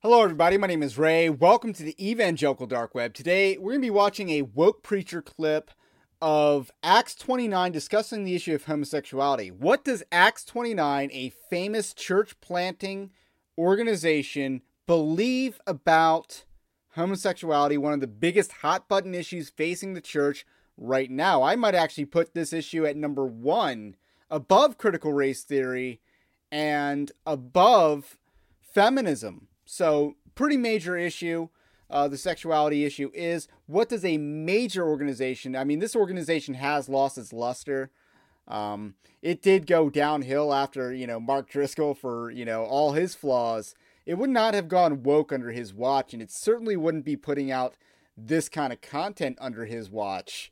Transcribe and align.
Hello, 0.00 0.22
everybody. 0.22 0.56
My 0.56 0.68
name 0.68 0.84
is 0.84 0.96
Ray. 0.96 1.28
Welcome 1.28 1.72
to 1.72 1.82
the 1.82 1.96
Evangelical 1.98 2.68
Dark 2.68 2.94
Web. 2.94 3.14
Today, 3.14 3.58
we're 3.58 3.72
going 3.72 3.80
to 3.82 3.86
be 3.86 3.90
watching 3.90 4.30
a 4.30 4.42
woke 4.42 4.84
preacher 4.84 5.20
clip 5.20 5.72
of 6.22 6.70
Acts 6.84 7.16
29 7.16 7.72
discussing 7.72 8.22
the 8.22 8.36
issue 8.36 8.54
of 8.54 8.66
homosexuality. 8.66 9.50
What 9.50 9.84
does 9.84 10.04
Acts 10.12 10.44
29, 10.44 11.10
a 11.12 11.30
famous 11.50 11.92
church 11.92 12.40
planting 12.40 13.10
organization, 13.58 14.62
believe 14.86 15.60
about 15.66 16.44
homosexuality, 16.94 17.76
one 17.76 17.92
of 17.92 18.00
the 18.00 18.06
biggest 18.06 18.52
hot 18.52 18.86
button 18.86 19.16
issues 19.16 19.50
facing 19.50 19.94
the 19.94 20.00
church 20.00 20.46
right 20.76 21.10
now? 21.10 21.42
I 21.42 21.56
might 21.56 21.74
actually 21.74 22.04
put 22.04 22.34
this 22.34 22.52
issue 22.52 22.86
at 22.86 22.96
number 22.96 23.26
one 23.26 23.96
above 24.30 24.78
critical 24.78 25.12
race 25.12 25.42
theory 25.42 26.00
and 26.52 27.10
above 27.26 28.16
feminism. 28.60 29.48
So, 29.70 30.16
pretty 30.34 30.56
major 30.56 30.96
issue. 30.96 31.50
Uh, 31.90 32.08
the 32.08 32.16
sexuality 32.16 32.86
issue 32.86 33.10
is 33.12 33.48
what 33.66 33.90
does 33.90 34.02
a 34.02 34.16
major 34.16 34.88
organization, 34.88 35.54
I 35.54 35.64
mean, 35.64 35.78
this 35.78 35.94
organization 35.94 36.54
has 36.54 36.88
lost 36.88 37.18
its 37.18 37.34
luster. 37.34 37.90
Um, 38.46 38.94
it 39.20 39.42
did 39.42 39.66
go 39.66 39.90
downhill 39.90 40.54
after, 40.54 40.94
you 40.94 41.06
know, 41.06 41.20
Mark 41.20 41.50
Driscoll 41.50 41.92
for, 41.92 42.30
you 42.30 42.46
know, 42.46 42.64
all 42.64 42.92
his 42.92 43.14
flaws. 43.14 43.74
It 44.06 44.14
would 44.14 44.30
not 44.30 44.54
have 44.54 44.68
gone 44.68 45.02
woke 45.02 45.34
under 45.34 45.50
his 45.50 45.74
watch, 45.74 46.14
and 46.14 46.22
it 46.22 46.30
certainly 46.30 46.76
wouldn't 46.76 47.04
be 47.04 47.16
putting 47.16 47.50
out 47.50 47.74
this 48.16 48.48
kind 48.48 48.72
of 48.72 48.80
content 48.80 49.36
under 49.38 49.66
his 49.66 49.90
watch 49.90 50.50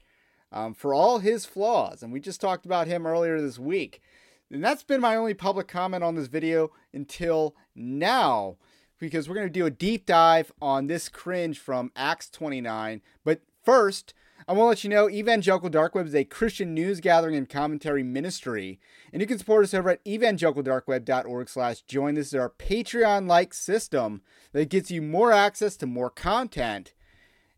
um, 0.52 0.74
for 0.74 0.92
all 0.92 1.20
his 1.20 1.46
flaws. 1.46 2.02
And 2.02 2.12
we 2.12 2.20
just 2.20 2.40
talked 2.40 2.66
about 2.66 2.86
him 2.86 3.06
earlier 3.06 3.40
this 3.40 3.58
week. 3.58 4.02
And 4.50 4.62
that's 4.62 4.84
been 4.84 5.00
my 5.00 5.16
only 5.16 5.32
public 5.32 5.68
comment 5.68 6.04
on 6.04 6.16
this 6.16 6.28
video 6.28 6.70
until 6.92 7.54
now, 7.74 8.56
because 8.98 9.28
we're 9.28 9.34
going 9.34 9.46
to 9.46 9.52
do 9.52 9.66
a 9.66 9.70
deep 9.70 10.06
dive 10.06 10.52
on 10.60 10.86
this 10.86 11.08
cringe 11.08 11.58
from 11.58 11.92
Acts 11.96 12.30
29. 12.30 13.02
But 13.24 13.40
first, 13.62 14.14
I 14.48 14.52
want 14.52 14.66
to 14.66 14.68
let 14.68 14.84
you 14.84 14.90
know 14.90 15.10
Evangelical 15.10 15.70
Dark 15.70 15.94
Web 15.94 16.06
is 16.06 16.14
a 16.14 16.24
Christian 16.24 16.72
news 16.72 17.00
gathering 17.00 17.34
and 17.34 17.48
commentary 17.48 18.02
ministry. 18.02 18.78
And 19.12 19.20
you 19.20 19.26
can 19.26 19.38
support 19.38 19.64
us 19.64 19.74
over 19.74 19.90
at 19.90 20.04
evangelicaldarkweb.org 20.04 21.48
slash 21.48 21.82
join. 21.82 22.14
This 22.14 22.28
is 22.28 22.34
our 22.34 22.50
Patreon-like 22.50 23.52
system 23.52 24.22
that 24.52 24.68
gets 24.68 24.90
you 24.90 25.02
more 25.02 25.32
access 25.32 25.76
to 25.78 25.86
more 25.86 26.10
content. 26.10 26.94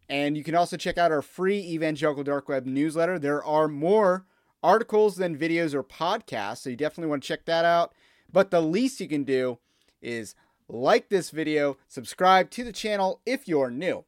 And 0.08 0.36
you 0.36 0.42
can 0.42 0.54
also 0.54 0.78
check 0.78 0.96
out 0.96 1.12
our 1.12 1.20
free 1.20 1.58
Evangelical 1.58 2.24
Dark 2.24 2.48
Web 2.48 2.64
newsletter. 2.64 3.18
There 3.18 3.44
are 3.44 3.68
more 3.68 4.24
articles 4.62 5.16
than 5.16 5.36
videos 5.36 5.74
or 5.74 5.82
podcasts, 5.82 6.58
so 6.58 6.70
you 6.70 6.76
definitely 6.76 7.10
want 7.10 7.22
to 7.22 7.28
check 7.28 7.44
that 7.44 7.66
out. 7.66 7.92
But 8.32 8.50
the 8.50 8.62
least 8.62 9.00
you 9.00 9.08
can 9.08 9.24
do 9.24 9.58
is 10.00 10.34
like 10.68 11.08
this 11.08 11.30
video, 11.30 11.76
subscribe 11.88 12.50
to 12.50 12.64
the 12.64 12.72
channel 12.72 13.20
if 13.24 13.48
you're 13.48 13.70
new. 13.70 14.04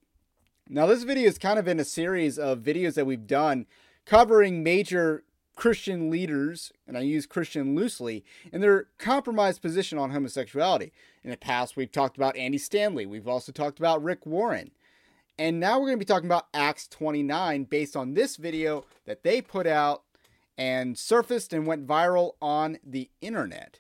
Now, 0.69 0.87
this 0.87 1.03
video 1.03 1.29
is 1.29 1.39
kind 1.39 1.59
of 1.59 1.67
in 1.67 1.81
a 1.81 1.85
series 1.85 2.39
of 2.39 2.61
videos 2.61 2.95
that 2.95 3.07
we've 3.07 3.27
done 3.27 3.67
covering 4.07 4.63
major 4.63 5.25
Christian 5.57 6.11
leaders, 6.11 6.73
and 6.87 6.97
I 6.97 7.01
use 7.01 7.27
Christian 7.27 7.75
loosely, 7.75 8.25
in 8.53 8.61
their 8.61 8.87
compromised 8.99 9.63
position 9.63 9.99
on 9.99 10.11
homosexuality. 10.11 10.93
In 11.25 11.31
the 11.31 11.37
past, 11.37 11.77
we've 11.77 11.93
talked 11.93 12.17
about 12.17 12.37
Andy 12.37 12.59
Stanley. 12.59 13.05
We've 13.05 13.29
also 13.29 13.53
talked 13.53 13.79
about 13.79 14.03
Rick 14.03 14.25
Warren. 14.25 14.71
And 15.39 15.59
now 15.59 15.79
we're 15.79 15.87
going 15.87 15.99
to 15.99 16.05
be 16.05 16.05
talking 16.05 16.29
about 16.29 16.49
Acts 16.55 16.87
29 16.87 17.65
based 17.65 17.97
on 17.97 18.15
this 18.15 18.37
video 18.37 18.85
that 19.07 19.23
they 19.23 19.41
put 19.41 19.67
out 19.67 20.03
and 20.57 20.97
surfaced 20.97 21.53
and 21.53 21.67
went 21.67 21.87
viral 21.87 22.33
on 22.41 22.79
the 22.85 23.11
internet. 23.21 23.80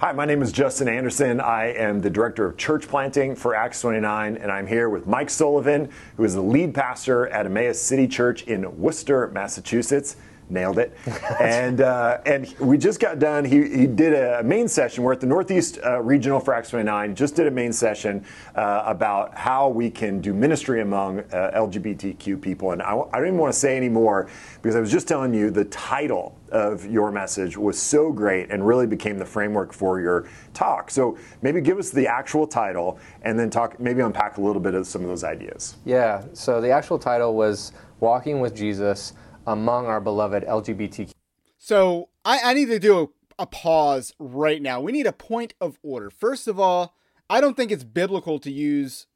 Hi, 0.00 0.12
my 0.12 0.24
name 0.24 0.40
is 0.40 0.50
Justin 0.50 0.88
Anderson. 0.88 1.42
I 1.42 1.74
am 1.74 2.00
the 2.00 2.08
director 2.08 2.46
of 2.46 2.56
church 2.56 2.88
planting 2.88 3.36
for 3.36 3.54
Acts 3.54 3.82
29, 3.82 4.38
and 4.38 4.50
I'm 4.50 4.66
here 4.66 4.88
with 4.88 5.06
Mike 5.06 5.28
Sullivan, 5.28 5.90
who 6.16 6.24
is 6.24 6.32
the 6.32 6.40
lead 6.40 6.72
pastor 6.72 7.26
at 7.26 7.44
Emmaus 7.44 7.78
City 7.78 8.08
Church 8.08 8.44
in 8.44 8.78
Worcester, 8.78 9.28
Massachusetts 9.34 10.16
nailed 10.50 10.78
it. 10.78 10.96
and 11.40 11.80
uh, 11.80 12.18
and 12.26 12.52
we 12.58 12.78
just 12.78 13.00
got 13.00 13.18
done. 13.18 13.44
He, 13.44 13.68
he 13.68 13.86
did 13.86 14.14
a 14.14 14.42
main 14.42 14.68
session. 14.68 15.04
We're 15.04 15.12
at 15.12 15.20
the 15.20 15.26
Northeast 15.26 15.78
uh, 15.84 16.00
Regional 16.00 16.40
for 16.40 16.54
Acts 16.54 16.70
29. 16.70 17.14
Just 17.14 17.36
did 17.36 17.46
a 17.46 17.50
main 17.50 17.72
session 17.72 18.24
uh, 18.54 18.82
about 18.86 19.36
how 19.36 19.68
we 19.68 19.90
can 19.90 20.20
do 20.20 20.34
ministry 20.34 20.80
among 20.80 21.20
uh, 21.20 21.52
LGBTQ 21.54 22.40
people. 22.40 22.72
And 22.72 22.82
I, 22.82 23.00
I 23.12 23.18
don't 23.18 23.28
even 23.28 23.38
want 23.38 23.52
to 23.52 23.58
say 23.58 23.76
any 23.76 23.88
more 23.88 24.28
because 24.56 24.76
I 24.76 24.80
was 24.80 24.90
just 24.90 25.08
telling 25.08 25.32
you 25.34 25.50
the 25.50 25.64
title 25.66 26.36
of 26.50 26.84
your 26.86 27.12
message 27.12 27.56
was 27.56 27.80
so 27.80 28.10
great 28.10 28.50
and 28.50 28.66
really 28.66 28.86
became 28.86 29.18
the 29.18 29.24
framework 29.24 29.72
for 29.72 30.00
your 30.00 30.28
talk. 30.52 30.90
So 30.90 31.16
maybe 31.42 31.60
give 31.60 31.78
us 31.78 31.90
the 31.90 32.08
actual 32.08 32.46
title 32.46 32.98
and 33.22 33.38
then 33.38 33.50
talk, 33.50 33.78
maybe 33.78 34.00
unpack 34.00 34.38
a 34.38 34.40
little 34.40 34.60
bit 34.60 34.74
of 34.74 34.86
some 34.86 35.02
of 35.02 35.08
those 35.08 35.22
ideas. 35.22 35.76
Yeah. 35.84 36.24
So 36.32 36.60
the 36.60 36.70
actual 36.70 36.98
title 36.98 37.34
was 37.34 37.72
Walking 38.00 38.40
with 38.40 38.56
Jesus 38.56 39.12
among 39.46 39.86
our 39.86 40.00
beloved 40.00 40.44
LGBTQ. 40.44 41.12
So 41.58 42.08
I, 42.24 42.40
I 42.44 42.54
need 42.54 42.66
to 42.66 42.78
do 42.78 42.98
a, 43.38 43.42
a 43.42 43.46
pause 43.46 44.14
right 44.18 44.60
now. 44.62 44.80
We 44.80 44.92
need 44.92 45.06
a 45.06 45.12
point 45.12 45.54
of 45.60 45.78
order. 45.82 46.10
First 46.10 46.48
of 46.48 46.58
all, 46.58 46.94
I 47.28 47.40
don't 47.40 47.56
think 47.56 47.70
it's 47.70 47.84
biblical 47.84 48.38
to 48.40 48.50
use 48.50 49.06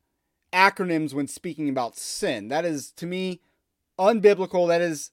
acronyms 0.53 1.13
when 1.13 1.27
speaking 1.27 1.69
about 1.69 1.97
sin. 1.97 2.49
That 2.49 2.65
is, 2.65 2.93
to 2.93 3.07
me, 3.07 3.41
unbiblical. 3.99 4.69
That 4.69 4.81
is 4.81 5.11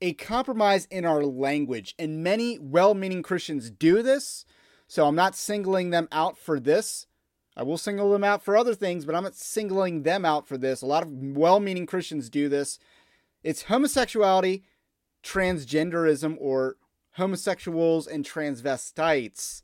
a 0.00 0.12
compromise 0.14 0.86
in 0.90 1.04
our 1.04 1.24
language. 1.24 1.94
And 1.98 2.22
many 2.22 2.58
well 2.58 2.94
meaning 2.94 3.22
Christians 3.22 3.70
do 3.70 4.02
this. 4.02 4.44
So 4.86 5.06
I'm 5.06 5.16
not 5.16 5.34
singling 5.34 5.90
them 5.90 6.08
out 6.12 6.38
for 6.38 6.60
this. 6.60 7.06
I 7.56 7.62
will 7.62 7.78
single 7.78 8.10
them 8.12 8.24
out 8.24 8.42
for 8.42 8.56
other 8.56 8.74
things, 8.74 9.04
but 9.04 9.14
I'm 9.14 9.22
not 9.22 9.36
singling 9.36 10.02
them 10.02 10.24
out 10.24 10.46
for 10.46 10.58
this. 10.58 10.82
A 10.82 10.86
lot 10.86 11.04
of 11.04 11.10
well 11.10 11.60
meaning 11.60 11.86
Christians 11.86 12.28
do 12.28 12.48
this. 12.48 12.78
It's 13.44 13.64
homosexuality, 13.64 14.64
transgenderism, 15.22 16.36
or 16.40 16.76
homosexuals 17.12 18.06
and 18.06 18.24
transvestites. 18.24 19.62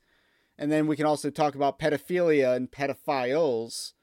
And 0.59 0.71
then 0.71 0.87
we 0.87 0.97
can 0.97 1.07
also 1.07 1.31
talk 1.31 1.55
about 1.55 1.79
pedophilia 1.79 2.55
and 2.55 2.71
pedophiles. 2.71 3.95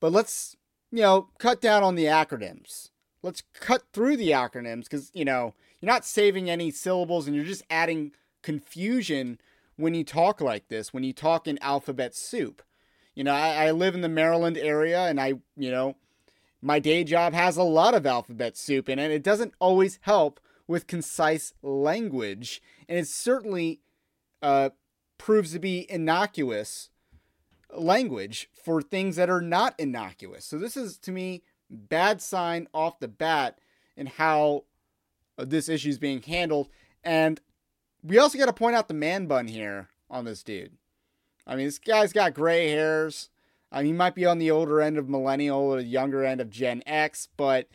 But 0.00 0.12
let's, 0.12 0.56
you 0.90 1.02
know, 1.02 1.28
cut 1.38 1.60
down 1.60 1.82
on 1.82 1.94
the 1.94 2.06
acronyms. 2.06 2.88
Let's 3.22 3.42
cut 3.52 3.84
through 3.92 4.16
the 4.16 4.30
acronyms 4.30 4.84
because, 4.84 5.10
you 5.14 5.24
know, 5.24 5.54
you're 5.80 5.92
not 5.92 6.06
saving 6.06 6.48
any 6.48 6.70
syllables 6.70 7.26
and 7.26 7.36
you're 7.36 7.44
just 7.44 7.64
adding 7.68 8.12
confusion 8.42 9.38
when 9.76 9.94
you 9.94 10.04
talk 10.04 10.40
like 10.40 10.68
this, 10.68 10.92
when 10.92 11.04
you 11.04 11.12
talk 11.12 11.46
in 11.46 11.58
alphabet 11.62 12.14
soup. 12.14 12.62
You 13.14 13.24
know, 13.24 13.34
I, 13.34 13.66
I 13.66 13.70
live 13.72 13.94
in 13.94 14.00
the 14.00 14.08
Maryland 14.08 14.56
area 14.56 15.02
and 15.02 15.20
I, 15.20 15.34
you 15.56 15.70
know, 15.70 15.96
my 16.62 16.78
day 16.78 17.02
job 17.02 17.34
has 17.34 17.56
a 17.56 17.62
lot 17.62 17.94
of 17.94 18.06
alphabet 18.06 18.56
soup 18.56 18.88
in 18.88 18.98
it. 18.98 19.10
It 19.10 19.24
doesn't 19.24 19.54
always 19.58 19.98
help 20.02 20.40
with 20.68 20.86
concise 20.86 21.52
language, 21.60 22.62
and 22.88 22.98
it 22.98 23.08
certainly 23.08 23.80
uh, 24.40 24.70
proves 25.18 25.52
to 25.52 25.58
be 25.58 25.90
innocuous 25.90 26.88
language 27.74 28.48
for 28.52 28.80
things 28.80 29.16
that 29.16 29.28
are 29.28 29.40
not 29.40 29.74
innocuous. 29.78 30.44
So 30.44 30.58
this 30.58 30.76
is 30.76 30.98
to 30.98 31.12
me 31.12 31.42
bad 31.68 32.22
sign 32.22 32.68
off 32.72 33.00
the 33.00 33.08
bat 33.08 33.58
in 33.96 34.06
how 34.06 34.64
this 35.36 35.68
issue 35.68 35.88
is 35.88 35.98
being 35.98 36.22
handled. 36.22 36.68
And 37.02 37.40
we 38.02 38.18
also 38.18 38.38
got 38.38 38.46
to 38.46 38.52
point 38.52 38.76
out 38.76 38.88
the 38.88 38.94
man 38.94 39.26
bun 39.26 39.48
here 39.48 39.88
on 40.10 40.24
this 40.24 40.42
dude. 40.42 40.76
I 41.46 41.56
mean, 41.56 41.66
this 41.66 41.78
guy's 41.78 42.12
got 42.12 42.34
gray 42.34 42.68
hairs. 42.68 43.30
I 43.72 43.78
mean, 43.78 43.86
he 43.86 43.92
might 43.94 44.14
be 44.14 44.26
on 44.26 44.38
the 44.38 44.50
older 44.50 44.82
end 44.82 44.98
of 44.98 45.08
millennial 45.08 45.58
or 45.58 45.76
the 45.78 45.84
younger 45.84 46.24
end 46.24 46.42
of 46.42 46.50
Gen 46.50 46.82
X, 46.86 47.28
but 47.38 47.68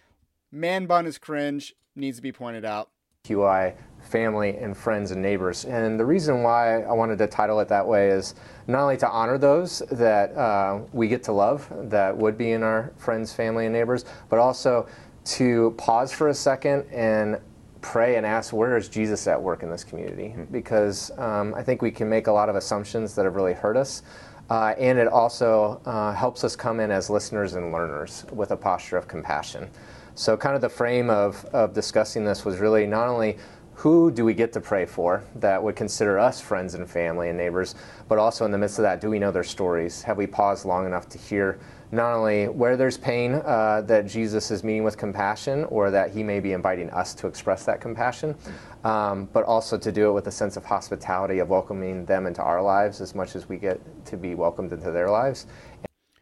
man 0.52 0.86
bun 0.86 1.08
is 1.08 1.18
cringe, 1.18 1.74
needs 1.96 2.18
to 2.18 2.22
be 2.22 2.32
pointed 2.32 2.64
out. 2.64 2.92
QI 3.26 3.76
family 4.02 4.56
and 4.58 4.78
friends 4.78 5.12
and 5.12 5.22
neighbors. 5.22 5.66
And 5.66 6.00
the 6.00 6.06
reason 6.06 6.44
why 6.44 6.84
I 6.84 6.94
wanted 6.94 7.18
to 7.18 7.28
title 7.28 7.60
it 7.60 7.68
that 7.70 7.86
way 7.86 8.10
is 8.10 8.36
not 8.68 8.84
only 8.84 8.98
to 8.98 9.10
honor 9.10 9.38
those 9.38 9.80
that 9.92 10.34
uh, 10.38 10.82
we 10.94 11.08
get 11.08 11.24
to 11.24 11.32
love, 11.32 11.68
that 11.90 12.16
would 12.16 12.38
be 12.38 12.52
in 12.52 12.64
our 12.64 12.94
friends, 12.96 13.34
family, 13.34 13.66
and 13.66 13.74
neighbors, 13.74 14.06
but 14.30 14.40
also 14.40 14.88
to 15.26 15.74
pause 15.78 16.14
for 16.14 16.30
a 16.30 16.34
second 16.34 16.86
and 16.92 17.40
pray 17.82 18.16
and 18.16 18.26
ask 18.26 18.54
where 18.54 18.78
is 18.78 18.88
Jesus 18.88 19.28
at 19.28 19.42
work 19.42 19.64
in 19.64 19.70
this 19.70 19.84
community? 19.84 20.30
Mm-hmm. 20.30 20.52
Because 20.52 21.12
um, 21.18 21.54
I 21.54 21.64
think 21.64 21.82
we 21.82 21.92
can 21.92 22.08
make 22.08 22.28
a 22.28 22.32
lot 22.32 22.50
of 22.50 22.56
assumptions 22.56 23.14
that 23.16 23.26
have 23.26 23.36
really 23.36 23.54
hurt 23.54 23.76
us. 23.76 24.04
Uh, 24.50 24.74
and 24.78 24.98
it 24.98 25.08
also 25.08 25.82
uh, 25.86 26.14
helps 26.14 26.44
us 26.44 26.56
come 26.56 26.80
in 26.80 26.90
as 26.90 27.10
listeners 27.10 27.56
and 27.56 27.72
learners 27.72 28.26
with 28.32 28.52
a 28.52 28.58
posture 28.58 28.98
of 28.98 29.08
compassion. 29.08 29.70
So, 30.16 30.38
kind 30.38 30.56
of 30.56 30.62
the 30.62 30.70
frame 30.70 31.10
of, 31.10 31.44
of 31.54 31.74
discussing 31.74 32.24
this 32.24 32.46
was 32.46 32.58
really 32.58 32.88
not 32.88 33.08
only 33.08 33.38
who 33.74 34.10
do 34.10 34.26
we 34.26 34.34
get 34.34 34.52
to 34.54 34.62
pray 34.62 34.86
for 34.86 35.24
that 35.36 35.62
would 35.62 35.76
consider 35.76 36.18
us 36.18 36.42
friends 36.42 36.74
and 36.74 36.90
family 36.90 37.30
and 37.30 37.38
neighbors? 37.38 37.76
But 38.08 38.18
also 38.18 38.44
in 38.44 38.52
the 38.52 38.58
midst 38.58 38.80
of 38.80 38.84
that, 38.84 39.00
do 39.02 39.10
we 39.10 39.20
know 39.20 39.32
their 39.32 39.44
stories? 39.44 40.02
Have 40.02 40.18
we 40.18 40.26
paused 40.26 40.66
long 40.66 40.88
enough 40.88 41.08
to 41.10 41.20
hear 41.20 41.60
not 41.92 42.14
only 42.14 42.48
where 42.48 42.76
there's 42.76 42.98
pain 42.98 43.36
uh, 43.36 43.82
that 43.86 44.08
Jesus 44.08 44.52
is 44.52 44.64
meeting 44.64 44.84
with 44.84 44.98
compassion, 44.98 45.64
or 45.66 45.90
that 45.92 46.12
he 46.12 46.24
may 46.24 46.40
be 46.40 46.54
inviting 46.54 46.90
us 46.90 47.14
to 47.16 47.28
express 47.28 47.66
that 47.66 47.80
compassion, 47.80 48.36
um, 48.84 49.30
but 49.32 49.44
also 49.46 49.78
to 49.78 49.92
do 49.92 50.10
it 50.10 50.14
with 50.14 50.28
a 50.28 50.32
sense 50.32 50.58
of 50.58 50.66
hospitality 50.66 51.40
of 51.40 51.50
welcoming 51.50 52.06
them 52.06 52.26
into 52.28 52.42
our 52.42 52.62
lives 52.62 53.02
as 53.02 53.16
much 53.16 53.36
as 53.36 53.48
we 53.48 53.58
get 53.58 53.80
to 54.06 54.18
be 54.18 54.36
welcomed 54.36 54.74
into 54.74 54.92
their 54.92 55.10
lives. 55.10 55.48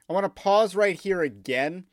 I 0.10 0.14
want 0.14 0.24
to 0.26 0.30
pause 0.30 0.76
right 0.76 1.00
here 1.00 1.22
again 1.22 1.86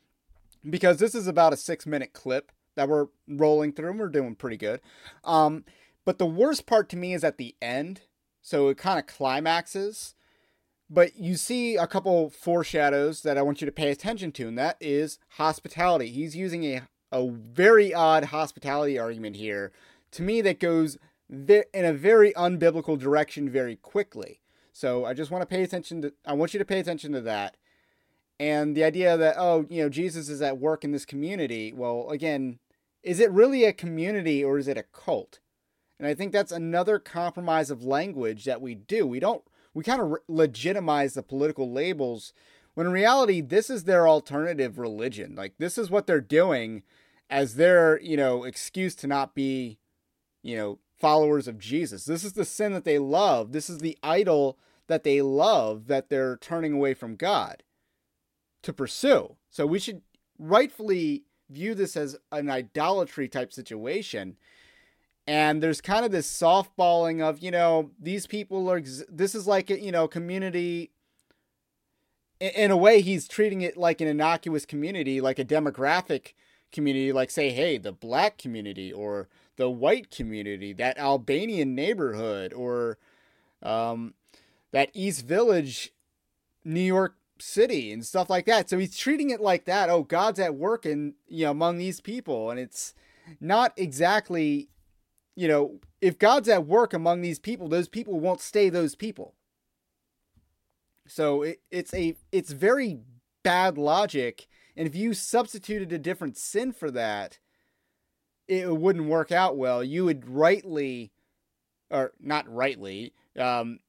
because 0.68 0.98
this 0.98 1.14
is 1.14 1.26
about 1.26 1.52
a 1.52 1.56
six 1.56 1.86
minute 1.86 2.12
clip 2.12 2.52
that 2.74 2.88
we're 2.88 3.06
rolling 3.28 3.72
through 3.72 3.90
and 3.90 3.98
we're 3.98 4.08
doing 4.08 4.34
pretty 4.34 4.56
good. 4.56 4.80
Um, 5.24 5.64
but 6.04 6.18
the 6.18 6.26
worst 6.26 6.66
part 6.66 6.88
to 6.90 6.96
me 6.96 7.14
is 7.14 7.24
at 7.24 7.38
the 7.38 7.54
end. 7.62 8.02
So 8.42 8.68
it 8.68 8.76
kind 8.76 8.98
of 8.98 9.06
climaxes. 9.06 10.14
But 10.92 11.16
you 11.16 11.36
see 11.36 11.76
a 11.76 11.86
couple 11.86 12.28
foreshadows 12.28 13.22
that 13.22 13.38
I 13.38 13.42
want 13.42 13.62
you 13.62 13.64
to 13.64 13.72
pay 13.72 13.90
attention 13.90 14.30
to, 14.32 14.46
and 14.46 14.58
that 14.58 14.76
is 14.78 15.18
hospitality. 15.30 16.10
He's 16.10 16.36
using 16.36 16.64
a, 16.64 16.82
a 17.10 17.30
very 17.30 17.94
odd 17.94 18.24
hospitality 18.24 18.98
argument 18.98 19.36
here. 19.36 19.72
To 20.10 20.22
me, 20.22 20.42
that 20.42 20.60
goes 20.60 20.98
in 21.30 21.64
a 21.72 21.94
very 21.94 22.34
unbiblical 22.34 22.98
direction 22.98 23.48
very 23.48 23.76
quickly. 23.76 24.40
So 24.70 25.06
I 25.06 25.14
just 25.14 25.30
want 25.30 25.40
to 25.40 25.46
pay 25.46 25.62
attention 25.62 26.02
to, 26.02 26.12
I 26.26 26.34
want 26.34 26.52
you 26.52 26.58
to 26.58 26.64
pay 26.66 26.78
attention 26.78 27.12
to 27.12 27.22
that. 27.22 27.56
And 28.38 28.76
the 28.76 28.84
idea 28.84 29.16
that, 29.16 29.36
oh, 29.38 29.64
you 29.70 29.82
know, 29.82 29.88
Jesus 29.88 30.28
is 30.28 30.42
at 30.42 30.58
work 30.58 30.84
in 30.84 30.92
this 30.92 31.06
community. 31.06 31.72
Well, 31.72 32.10
again, 32.10 32.58
is 33.02 33.18
it 33.18 33.30
really 33.30 33.64
a 33.64 33.72
community 33.72 34.44
or 34.44 34.58
is 34.58 34.68
it 34.68 34.76
a 34.76 34.82
cult? 34.82 35.38
And 35.98 36.06
I 36.06 36.12
think 36.12 36.32
that's 36.32 36.52
another 36.52 36.98
compromise 36.98 37.70
of 37.70 37.82
language 37.82 38.44
that 38.44 38.60
we 38.60 38.74
do. 38.74 39.06
We 39.06 39.20
don't, 39.20 39.42
we 39.74 39.84
kind 39.84 40.00
of 40.00 40.10
re- 40.10 40.18
legitimize 40.28 41.14
the 41.14 41.22
political 41.22 41.70
labels 41.70 42.32
when 42.74 42.86
in 42.86 42.92
reality, 42.92 43.40
this 43.40 43.68
is 43.68 43.84
their 43.84 44.08
alternative 44.08 44.78
religion. 44.78 45.34
Like, 45.34 45.54
this 45.58 45.76
is 45.76 45.90
what 45.90 46.06
they're 46.06 46.20
doing 46.20 46.82
as 47.28 47.56
their, 47.56 48.00
you 48.00 48.16
know, 48.16 48.44
excuse 48.44 48.94
to 48.96 49.06
not 49.06 49.34
be, 49.34 49.78
you 50.42 50.56
know, 50.56 50.78
followers 50.98 51.48
of 51.48 51.58
Jesus. 51.58 52.04
This 52.04 52.24
is 52.24 52.32
the 52.32 52.44
sin 52.44 52.72
that 52.72 52.84
they 52.84 52.98
love. 52.98 53.52
This 53.52 53.68
is 53.68 53.78
the 53.78 53.98
idol 54.02 54.58
that 54.86 55.04
they 55.04 55.20
love 55.20 55.86
that 55.88 56.08
they're 56.08 56.36
turning 56.36 56.72
away 56.72 56.94
from 56.94 57.16
God 57.16 57.62
to 58.62 58.72
pursue. 58.72 59.36
So 59.50 59.66
we 59.66 59.78
should 59.78 60.02
rightfully 60.38 61.24
view 61.50 61.74
this 61.74 61.96
as 61.96 62.16
an 62.30 62.50
idolatry 62.50 63.28
type 63.28 63.52
situation. 63.52 64.36
And 65.26 65.62
there's 65.62 65.80
kind 65.80 66.04
of 66.04 66.10
this 66.10 66.28
softballing 66.28 67.22
of, 67.22 67.38
you 67.38 67.50
know, 67.50 67.90
these 68.00 68.26
people 68.26 68.70
are, 68.70 68.80
this 68.80 69.34
is 69.34 69.46
like, 69.46 69.70
a, 69.70 69.80
you 69.80 69.92
know, 69.92 70.08
community. 70.08 70.90
In 72.40 72.72
a 72.72 72.76
way, 72.76 73.00
he's 73.02 73.28
treating 73.28 73.60
it 73.60 73.76
like 73.76 74.00
an 74.00 74.08
innocuous 74.08 74.66
community, 74.66 75.20
like 75.20 75.38
a 75.38 75.44
demographic 75.44 76.32
community, 76.72 77.12
like, 77.12 77.30
say, 77.30 77.50
hey, 77.50 77.78
the 77.78 77.92
black 77.92 78.36
community 78.36 78.92
or 78.92 79.28
the 79.56 79.70
white 79.70 80.10
community, 80.10 80.72
that 80.72 80.98
Albanian 80.98 81.74
neighborhood 81.74 82.52
or 82.52 82.98
um, 83.62 84.14
that 84.72 84.90
East 84.92 85.24
Village, 85.24 85.92
New 86.64 86.80
York 86.80 87.14
city 87.38 87.92
and 87.92 88.04
stuff 88.04 88.30
like 88.30 88.46
that. 88.46 88.70
So 88.70 88.78
he's 88.78 88.96
treating 88.96 89.30
it 89.30 89.40
like 89.40 89.64
that. 89.66 89.90
Oh, 89.90 90.02
God's 90.02 90.38
at 90.38 90.54
work 90.54 90.84
and 90.84 91.14
you 91.28 91.44
know 91.44 91.50
among 91.50 91.78
these 91.78 92.00
people, 92.00 92.50
and 92.50 92.58
it's 92.58 92.94
not 93.40 93.72
exactly, 93.76 94.68
you 95.36 95.48
know, 95.48 95.80
if 96.00 96.18
God's 96.18 96.48
at 96.48 96.66
work 96.66 96.92
among 96.92 97.20
these 97.20 97.38
people, 97.38 97.68
those 97.68 97.88
people 97.88 98.20
won't 98.20 98.40
stay 98.40 98.68
those 98.68 98.94
people. 98.94 99.34
So 101.06 101.42
it, 101.42 101.60
it's 101.70 101.92
a 101.94 102.16
it's 102.30 102.52
very 102.52 103.00
bad 103.42 103.76
logic, 103.76 104.46
and 104.76 104.86
if 104.86 104.94
you 104.94 105.14
substituted 105.14 105.92
a 105.92 105.98
different 105.98 106.36
sin 106.36 106.72
for 106.72 106.90
that, 106.90 107.38
it 108.46 108.76
wouldn't 108.76 109.06
work 109.06 109.32
out 109.32 109.56
well. 109.56 109.82
You 109.82 110.04
would 110.04 110.28
rightly, 110.28 111.12
or 111.90 112.12
not 112.20 112.52
rightly, 112.52 113.12
um, 113.38 113.80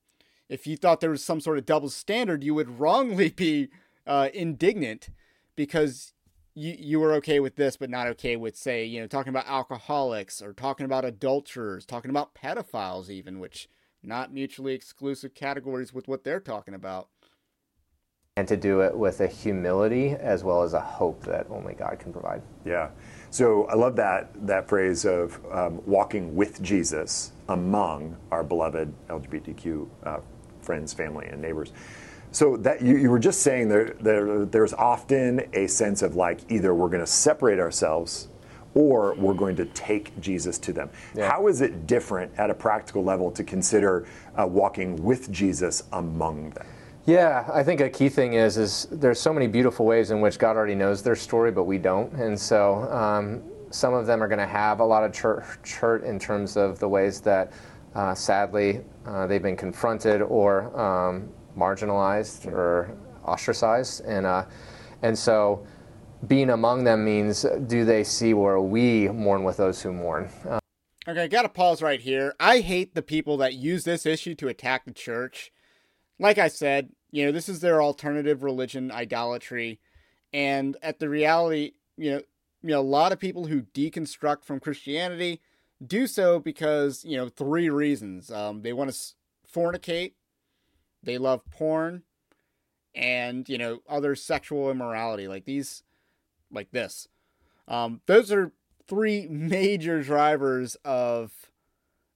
if 0.49 0.67
you 0.67 0.77
thought 0.77 1.01
there 1.01 1.09
was 1.09 1.23
some 1.23 1.41
sort 1.41 1.57
of 1.57 1.65
double 1.65 1.89
standard, 1.89 2.43
you 2.43 2.53
would 2.53 2.79
wrongly 2.79 3.29
be 3.35 3.69
uh, 4.05 4.29
indignant 4.33 5.09
because 5.55 6.12
you 6.55 6.75
you 6.77 6.99
were 6.99 7.13
okay 7.13 7.39
with 7.39 7.55
this, 7.55 7.77
but 7.77 7.89
not 7.89 8.07
okay 8.07 8.35
with 8.35 8.55
say 8.55 8.85
you 8.85 9.01
know 9.01 9.07
talking 9.07 9.29
about 9.29 9.47
alcoholics 9.47 10.41
or 10.41 10.53
talking 10.53 10.85
about 10.85 11.05
adulterers, 11.05 11.85
talking 11.85 12.11
about 12.11 12.35
pedophiles, 12.35 13.09
even 13.09 13.39
which 13.39 13.67
not 14.03 14.33
mutually 14.33 14.73
exclusive 14.73 15.33
categories 15.33 15.93
with 15.93 16.07
what 16.07 16.23
they're 16.23 16.39
talking 16.39 16.73
about. 16.73 17.09
And 18.35 18.47
to 18.47 18.57
do 18.57 18.81
it 18.81 18.97
with 18.97 19.21
a 19.21 19.27
humility 19.27 20.09
as 20.09 20.43
well 20.43 20.63
as 20.63 20.73
a 20.73 20.81
hope 20.81 21.23
that 21.25 21.45
only 21.51 21.75
God 21.75 21.99
can 21.99 22.11
provide. 22.11 22.41
Yeah. 22.65 22.89
So 23.29 23.65
I 23.65 23.75
love 23.75 23.95
that 23.97 24.29
that 24.47 24.67
phrase 24.67 25.05
of 25.05 25.39
um, 25.51 25.81
walking 25.85 26.35
with 26.35 26.61
Jesus 26.61 27.31
among 27.49 28.17
our 28.31 28.43
beloved 28.43 28.93
LGBTQ 29.07 29.87
uh, 30.03 30.17
friends, 30.61 30.93
family, 30.93 31.27
and 31.27 31.41
neighbors. 31.41 31.73
So 32.33 32.57
that 32.57 32.81
you, 32.81 32.97
you 32.97 33.09
were 33.11 33.19
just 33.19 33.41
saying 33.41 33.69
there, 33.69 33.95
there, 34.01 34.43
there's 34.45 34.73
often 34.73 35.47
a 35.53 35.67
sense 35.67 36.01
of 36.01 36.15
like 36.15 36.39
either 36.49 36.73
we're 36.73 36.89
going 36.89 36.99
to 36.99 37.07
separate 37.07 37.59
ourselves 37.59 38.27
or 38.73 39.13
we're 39.15 39.35
going 39.35 39.55
to 39.55 39.65
take 39.65 40.19
Jesus 40.19 40.57
to 40.57 40.73
them. 40.73 40.89
Yeah. 41.13 41.29
How 41.29 41.47
is 41.47 41.61
it 41.61 41.85
different 41.85 42.31
at 42.39 42.49
a 42.49 42.53
practical 42.55 43.03
level 43.03 43.29
to 43.31 43.43
consider 43.43 44.07
uh, 44.35 44.47
walking 44.47 45.01
with 45.03 45.31
Jesus 45.31 45.83
among 45.93 46.49
them? 46.49 46.65
Yeah, 47.05 47.47
I 47.53 47.63
think 47.63 47.81
a 47.81 47.89
key 47.89 48.09
thing 48.09 48.33
is 48.33 48.57
is 48.57 48.87
there's 48.89 49.19
so 49.19 49.31
many 49.31 49.45
beautiful 49.45 49.85
ways 49.85 50.09
in 50.09 50.19
which 50.19 50.39
God 50.39 50.55
already 50.55 50.73
knows 50.73 51.03
their 51.03 51.17
story, 51.17 51.51
but 51.51 51.65
we 51.65 51.77
don't, 51.77 52.11
and 52.13 52.39
so 52.39 52.89
um, 52.91 53.43
some 53.71 53.93
of 53.93 54.07
them 54.07 54.23
are 54.23 54.27
going 54.27 54.39
to 54.39 54.47
have 54.47 54.79
a 54.79 54.85
lot 54.85 55.03
of 55.03 55.11
church, 55.11 55.43
church 55.63 56.03
in 56.03 56.17
terms 56.17 56.55
of 56.55 56.79
the 56.79 56.87
ways 56.87 57.19
that 57.21 57.51
uh, 57.95 58.15
sadly, 58.15 58.81
uh, 59.05 59.27
they've 59.27 59.43
been 59.43 59.57
confronted 59.57 60.21
or 60.21 60.75
um, 60.79 61.29
marginalized 61.57 62.45
or 62.47 62.95
ostracized, 63.23 64.01
and 64.05 64.25
uh, 64.25 64.45
and 65.01 65.17
so 65.17 65.65
being 66.27 66.49
among 66.49 66.83
them 66.83 67.03
means 67.03 67.45
do 67.67 67.85
they 67.85 68.03
see 68.03 68.33
where 68.33 68.59
we 68.59 69.09
mourn 69.09 69.43
with 69.43 69.57
those 69.57 69.81
who 69.81 69.91
mourn? 69.91 70.29
Uh, 70.47 70.59
okay, 71.07 71.23
I 71.23 71.27
gotta 71.27 71.49
pause 71.49 71.81
right 71.81 71.99
here. 71.99 72.33
I 72.39 72.59
hate 72.59 72.95
the 72.95 73.01
people 73.01 73.37
that 73.37 73.53
use 73.53 73.83
this 73.83 74.05
issue 74.05 74.35
to 74.35 74.47
attack 74.47 74.85
the 74.85 74.93
church. 74.93 75.51
Like 76.19 76.37
I 76.37 76.47
said, 76.47 76.89
you 77.11 77.25
know, 77.25 77.31
this 77.31 77.49
is 77.49 77.59
their 77.59 77.81
alternative 77.81 78.43
religion, 78.43 78.91
idolatry, 78.91 79.79
and 80.31 80.77
at 80.81 80.99
the 80.99 81.09
reality, 81.09 81.73
you 81.97 82.11
know, 82.11 82.21
you 82.61 82.69
know, 82.69 82.79
a 82.79 82.81
lot 82.81 83.11
of 83.11 83.19
people 83.19 83.47
who 83.47 83.63
deconstruct 83.63 84.45
from 84.45 84.59
Christianity 84.59 85.41
do 85.85 86.07
so 86.07 86.39
because 86.39 87.03
you 87.03 87.17
know 87.17 87.29
three 87.29 87.69
reasons. 87.69 88.31
Um, 88.31 88.61
they 88.61 88.73
want 88.73 88.91
to 88.91 88.99
fornicate, 89.51 90.13
they 91.03 91.17
love 91.17 91.41
porn, 91.49 92.03
and 92.95 93.47
you 93.47 93.57
know 93.57 93.79
other 93.87 94.15
sexual 94.15 94.71
immorality 94.71 95.27
like 95.27 95.45
these, 95.45 95.83
like 96.51 96.71
this. 96.71 97.07
Um, 97.67 98.01
those 98.05 98.31
are 98.31 98.51
three 98.87 99.27
major 99.29 100.01
drivers 100.01 100.75
of 100.83 101.31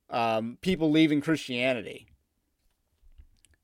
um, 0.09 0.57
people 0.61 0.89
leaving 0.89 1.21
Christianity, 1.21 2.07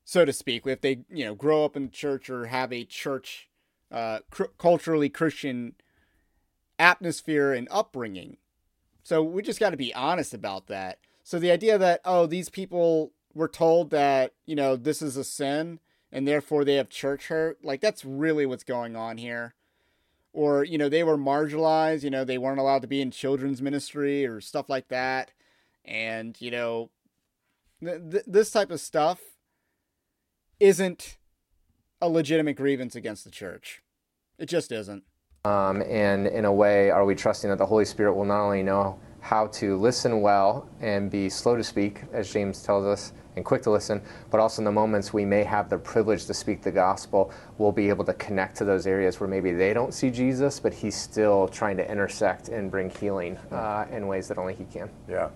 so 0.04 0.26
to 0.26 0.34
speak. 0.34 0.68
If 0.68 0.82
they 0.82 1.00
you 1.10 1.26
know 1.26 1.36
grow 1.36 1.66
up 1.66 1.76
in 1.76 1.92
church 1.92 2.30
or 2.30 2.48
have 2.48 2.72
a 2.72 2.86
church 2.86 3.50
uh, 3.92 4.20
cr- 4.30 4.44
culturally 4.58 5.10
Christian 5.10 5.76
atmosphere 6.80 7.54
and 7.54 7.68
upbringing 7.72 8.38
so 9.04 9.22
we 9.22 9.42
just 9.42 9.60
got 9.60 9.72
to 9.72 9.78
be 9.78 9.94
honest 9.94 10.34
about 10.34 10.68
that. 10.68 10.98
So 11.24 11.38
the 11.38 11.52
idea 11.52 11.78
that 11.78 12.02
oh 12.06 12.26
these 12.26 12.50
people 12.50 13.12
were 13.34 13.48
told 13.48 13.90
that 13.92 14.34
you 14.46 14.56
know 14.56 14.76
this 14.76 15.02
is 15.02 15.18
a 15.18 15.24
sin 15.24 15.80
and 16.12 16.28
therefore 16.28 16.64
they 16.64 16.76
have 16.76 16.90
church 16.90 17.28
hurt 17.28 17.64
like 17.64 17.82
that's 17.82 18.06
really 18.06 18.46
what's 18.46 18.64
going 18.64 18.96
on 18.96 19.18
here. 19.18 19.56
Or 20.32 20.64
you 20.64 20.78
know 20.78 20.90
they 20.90 21.04
were 21.04 21.18
marginalized 21.18 22.04
you 22.04 22.10
know 22.10 22.24
they 22.24 22.38
weren't 22.38 22.60
allowed 22.60 22.82
to 22.82 22.88
be 22.88 23.02
in 23.02 23.12
children's 23.12 23.62
ministry 23.62 24.26
or 24.26 24.42
stuff 24.42 24.70
like 24.70 24.88
that. 24.90 25.32
And 25.86 26.40
you 26.40 26.52
know 26.52 26.90
th- 27.84 28.02
th- 28.12 28.24
this 28.28 28.52
type 28.52 28.72
of 28.72 28.80
stuff 28.80 29.20
isn't 30.60 31.18
a 32.02 32.10
legitimate 32.10 32.56
grievance 32.56 32.96
against 32.96 33.24
the 33.24 33.32
church. 33.32 33.82
It 34.38 34.48
just 34.48 34.72
isn't. 34.72 35.04
Um, 35.46 35.82
and 35.84 36.28
in 36.28 36.46
a 36.46 36.54
way, 36.54 36.90
are 36.90 37.06
we 37.06 37.16
trusting 37.16 37.50
that 37.50 37.58
the 37.58 37.66
Holy 37.66 37.86
Spirit 37.86 38.14
will 38.14 38.26
not 38.26 38.42
only 38.42 38.64
know 38.64 39.00
how 39.20 39.48
to 39.48 39.78
listen 39.78 40.22
well 40.22 40.70
and 40.82 41.10
be 41.10 41.30
slow 41.30 41.56
to 41.56 41.64
speak, 41.64 42.02
as 42.12 42.32
James 42.32 42.62
tells 42.64 42.86
us, 42.86 43.14
and 43.36 43.46
quick 43.46 43.62
to 43.64 43.72
listen, 43.72 44.02
but 44.30 44.40
also 44.40 44.62
in 44.62 44.66
the 44.66 44.72
moments 44.72 45.14
we 45.14 45.26
may 45.26 45.44
have 45.44 45.70
the 45.70 45.78
privilege 45.78 46.26
to 46.26 46.34
speak 46.34 46.62
the 46.62 46.72
gospel, 46.72 47.32
we'll 47.58 47.72
be 47.72 47.90
able 47.90 48.06
to 48.06 48.14
connect 48.14 48.56
to 48.58 48.66
those 48.66 48.88
areas 48.88 49.20
where 49.20 49.30
maybe 49.30 49.52
they 49.52 49.74
don't 49.74 49.94
see 49.94 50.10
Jesus, 50.10 50.60
but 50.60 50.74
he's 50.74 50.96
still 50.96 51.48
trying 51.48 51.78
to 51.78 51.92
intersect 51.92 52.50
and 52.50 52.70
bring 52.70 52.90
healing 52.90 53.38
uh, 53.52 53.86
in 53.92 54.08
ways 54.08 54.28
that 54.28 54.38
only 54.38 54.54
he 54.54 54.66
can. 54.66 54.90
Yeah. 55.10 55.30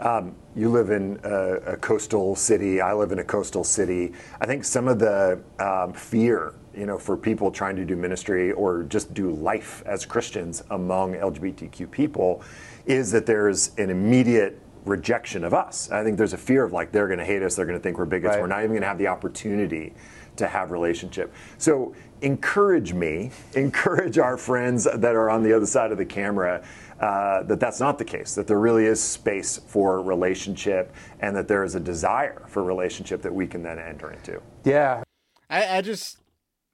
Um, 0.00 0.34
you 0.56 0.70
live 0.70 0.90
in 0.90 1.20
a, 1.24 1.72
a, 1.72 1.76
coastal 1.76 2.34
city. 2.34 2.80
I 2.80 2.94
live 2.94 3.12
in 3.12 3.18
a 3.18 3.24
coastal 3.24 3.64
city. 3.64 4.14
I 4.40 4.46
think 4.46 4.64
some 4.64 4.88
of 4.88 4.98
the 4.98 5.38
um, 5.58 5.92
fear, 5.92 6.54
you 6.74 6.86
know, 6.86 6.96
for 6.96 7.18
people 7.18 7.50
trying 7.50 7.76
to 7.76 7.84
do 7.84 7.96
ministry 7.96 8.52
or 8.52 8.84
just 8.84 9.12
do 9.12 9.30
life 9.30 9.82
as 9.84 10.06
Christians 10.06 10.62
among 10.70 11.16
LGBTQ 11.16 11.90
people, 11.90 12.42
is 12.86 13.12
that 13.12 13.26
there's 13.26 13.76
an 13.76 13.90
immediate 13.90 14.58
rejection 14.84 15.44
of 15.44 15.54
us. 15.54 15.90
I 15.90 16.02
think 16.04 16.18
there's 16.18 16.32
a 16.32 16.38
fear 16.38 16.64
of 16.64 16.72
like 16.72 16.92
they're 16.92 17.06
going 17.06 17.18
to 17.18 17.24
hate 17.24 17.42
us. 17.42 17.56
They're 17.56 17.66
going 17.66 17.78
to 17.78 17.82
think 17.82 17.98
we're 17.98 18.04
bigots. 18.06 18.34
Right. 18.34 18.40
We're 18.40 18.46
not 18.46 18.60
even 18.60 18.70
going 18.70 18.82
to 18.82 18.88
have 18.88 18.98
the 18.98 19.08
opportunity 19.08 19.94
to 20.36 20.46
have 20.46 20.70
relationship. 20.70 21.32
So 21.58 21.94
encourage 22.22 22.92
me, 22.92 23.30
encourage 23.54 24.18
our 24.18 24.36
friends 24.36 24.84
that 24.84 25.14
are 25.14 25.30
on 25.30 25.42
the 25.42 25.52
other 25.52 25.66
side 25.66 25.92
of 25.92 25.98
the 25.98 26.04
camera 26.04 26.62
uh, 27.00 27.42
that 27.44 27.58
that's 27.58 27.80
not 27.80 27.98
the 27.98 28.04
case, 28.04 28.34
that 28.34 28.46
there 28.46 28.60
really 28.60 28.84
is 28.84 29.02
space 29.02 29.58
for 29.66 30.02
relationship 30.02 30.94
and 31.20 31.34
that 31.34 31.48
there 31.48 31.64
is 31.64 31.74
a 31.74 31.80
desire 31.80 32.44
for 32.46 32.62
relationship 32.62 33.22
that 33.22 33.34
we 33.34 33.46
can 33.46 33.62
then 33.62 33.78
enter 33.78 34.12
into. 34.12 34.40
Yeah. 34.64 35.02
I, 35.48 35.78
I 35.78 35.80
just, 35.80 36.18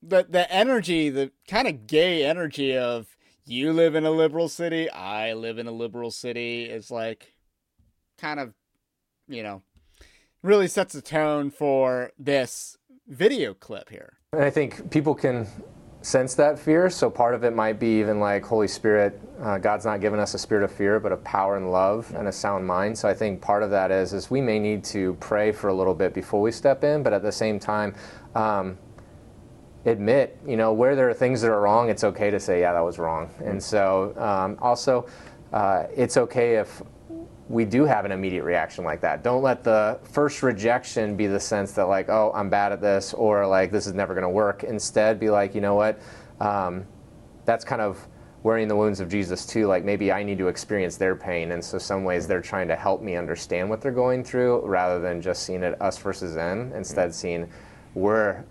the, 0.03 0.27
the 0.29 0.53
energy, 0.53 1.11
the 1.11 1.31
kind 1.49 1.69
of 1.69 1.87
gay 1.87 2.25
energy 2.25 2.77
of 2.77 3.07
you 3.45 3.73
live 3.73 3.95
in 3.95 4.05
a 4.05 4.11
liberal 4.11 4.49
city, 4.49 4.91
I 4.91 5.33
live 5.35 5.59
in 5.59 5.69
a 5.69 5.73
liberal 5.73 6.11
city 6.11 6.65
is 6.65 6.91
like 6.91 7.33
kind 8.19 8.41
of, 8.41 8.55
you 9.29 9.43
know, 9.43 9.63
really 10.43 10.69
sets 10.69 10.95
the 10.95 11.03
tone 11.03 11.51
for 11.51 12.13
this 12.19 12.77
video 13.09 13.55
clip 13.55 13.89
here. 13.91 14.19
And 14.33 14.43
I 14.43 14.51
think 14.51 14.91
people 14.91 15.15
can 15.15 15.47
sense 16.03 16.35
that 16.35 16.59
fear. 16.59 16.89
So 16.89 17.11
part 17.11 17.35
of 17.35 17.43
it 17.43 17.55
might 17.55 17.81
be 17.81 17.99
even 17.99 18.21
like 18.21 18.45
Holy 18.45 18.69
Spirit. 18.69 19.21
Uh, 19.43 19.59
God's 19.59 19.85
not 19.85 20.01
given 20.01 20.21
us 20.21 20.35
a 20.35 20.39
spirit 20.39 20.63
of 20.63 20.71
fear, 20.71 21.01
but 21.01 21.11
a 21.11 21.17
power 21.19 21.57
and 21.57 21.73
love 21.73 22.13
and 22.15 22.29
a 22.29 22.33
sound 22.33 22.67
mind. 22.67 22.97
So 22.97 23.09
I 23.09 23.15
think 23.15 23.41
part 23.41 23.63
of 23.63 23.71
that 23.71 23.91
is 23.91 24.13
is 24.13 24.31
we 24.31 24.41
may 24.41 24.59
need 24.59 24.85
to 24.85 25.15
pray 25.15 25.51
for 25.53 25.69
a 25.69 25.75
little 25.75 25.95
bit 25.95 26.15
before 26.15 26.41
we 26.41 26.53
step 26.53 26.85
in, 26.85 27.03
but 27.03 27.13
at 27.13 27.23
the 27.23 27.33
same 27.33 27.59
time. 27.59 27.95
Um, 28.35 28.79
admit, 29.85 30.37
you 30.47 30.57
know, 30.57 30.73
where 30.73 30.97
there 30.97 31.09
are 31.09 31.15
things 31.15 31.41
that 31.41 31.51
are 31.51 31.61
wrong, 31.61 31.89
it's 31.89 32.05
okay 32.05 32.31
to 32.31 32.41
say, 32.41 32.61
yeah, 32.61 32.73
that 32.73 32.81
was 32.81 32.99
wrong. 32.99 33.31
And 33.45 33.63
so, 33.63 34.15
um, 34.17 34.59
also, 34.61 35.07
uh, 35.53 35.85
it's 35.95 36.17
okay 36.17 36.57
if 36.57 36.83
we 37.49 37.65
do 37.65 37.85
have 37.85 38.05
an 38.05 38.13
immediate 38.13 38.43
reaction 38.43 38.85
like 38.85 39.01
that. 39.03 39.23
Don't 39.23 39.43
let 39.43 39.63
the 39.63 40.01
first 40.03 40.43
rejection 40.43 41.17
be 41.17 41.27
the 41.27 41.39
sense 41.39 41.73
that 41.73 41.85
like, 41.85 42.09
oh, 42.09 42.33
I'm 42.35 42.51
bad 42.51 42.73
at 42.73 42.81
this, 42.81 43.15
or 43.15 43.47
like 43.47 43.71
this 43.71 43.87
is 43.87 43.95
never 43.95 44.15
going 44.15 44.25
to 44.25 44.29
work. 44.29 44.65
Instead, 44.65 45.21
be 45.21 45.31
like, 45.31 45.55
you 45.55 45.61
know 45.61 45.75
what, 45.75 46.01
um, 46.41 46.85
that's 47.45 47.65
kind 47.65 47.81
of 47.81 48.05
wearing 48.43 48.69
the 48.69 48.77
wounds 48.77 49.01
of 49.01 49.09
Jesus 49.09 49.47
too. 49.47 49.67
Like 49.67 49.85
maybe 49.85 50.11
I 50.11 50.23
need 50.23 50.39
to 50.39 50.49
experience 50.49 50.97
their 50.97 51.15
pain, 51.15 51.53
and 51.53 51.65
so 51.65 51.79
some 51.79 52.05
ways 52.05 52.27
they're 52.27 52.41
trying 52.41 52.69
to 52.69 52.77
help 52.77 53.01
me 53.03 53.17
understand 53.17 53.71
what 53.71 53.81
they're 53.81 53.93
going 53.93 54.25
through, 54.25 54.67
rather 54.67 54.99
than 55.01 55.21
just 55.21 55.45
seeing 55.45 55.63
it 55.63 55.81
us 55.81 55.99
versus 55.99 56.35
them. 56.35 56.73
Instead, 56.75 57.15
seeing 57.15 57.49
we're 57.95 58.45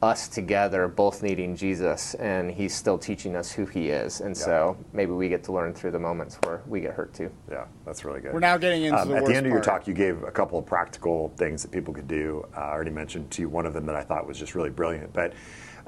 us 0.00 0.28
together 0.28 0.86
both 0.86 1.22
needing 1.22 1.56
Jesus 1.56 2.14
and 2.14 2.50
he's 2.50 2.74
still 2.74 2.98
teaching 2.98 3.34
us 3.34 3.50
who 3.50 3.66
he 3.66 3.88
is. 3.88 4.20
And 4.20 4.36
yeah. 4.36 4.44
so 4.44 4.76
maybe 4.92 5.12
we 5.12 5.28
get 5.28 5.42
to 5.44 5.52
learn 5.52 5.74
through 5.74 5.90
the 5.90 5.98
moments 5.98 6.38
where 6.44 6.62
we 6.66 6.80
get 6.80 6.94
hurt 6.94 7.12
too. 7.12 7.30
Yeah, 7.50 7.64
that's 7.84 8.04
really 8.04 8.20
good. 8.20 8.32
We're 8.32 8.40
now 8.40 8.56
getting 8.58 8.84
into 8.84 9.00
um, 9.00 9.08
the 9.08 9.16
At 9.16 9.26
the 9.26 9.34
end 9.34 9.46
of 9.46 9.52
your 9.52 9.60
talk, 9.60 9.88
you 9.88 9.94
gave 9.94 10.22
a 10.22 10.30
couple 10.30 10.58
of 10.58 10.66
practical 10.66 11.32
things 11.36 11.62
that 11.62 11.72
people 11.72 11.92
could 11.92 12.08
do. 12.08 12.46
Uh, 12.56 12.60
I 12.60 12.72
already 12.72 12.90
mentioned 12.90 13.30
to 13.32 13.42
you 13.42 13.48
one 13.48 13.66
of 13.66 13.74
them 13.74 13.86
that 13.86 13.96
I 13.96 14.02
thought 14.02 14.26
was 14.26 14.38
just 14.38 14.54
really 14.54 14.70
brilliant. 14.70 15.12
But 15.12 15.32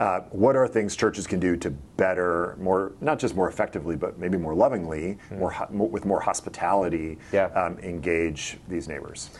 uh, 0.00 0.20
what 0.30 0.56
are 0.56 0.66
things 0.66 0.96
churches 0.96 1.26
can 1.26 1.38
do 1.38 1.56
to 1.58 1.70
better, 1.70 2.56
more 2.58 2.92
not 3.00 3.18
just 3.18 3.36
more 3.36 3.48
effectively, 3.48 3.96
but 3.96 4.18
maybe 4.18 4.38
more 4.38 4.54
lovingly, 4.54 5.18
mm. 5.30 5.38
more, 5.38 5.68
more, 5.70 5.88
with 5.88 6.04
more 6.04 6.20
hospitality, 6.20 7.18
yeah. 7.32 7.44
um, 7.48 7.78
engage 7.80 8.58
these 8.66 8.88
neighbors? 8.88 9.30